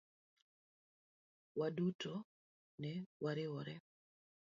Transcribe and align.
Waduto 1.59 2.13
ne 2.81 2.91
wariwore. 3.23 3.73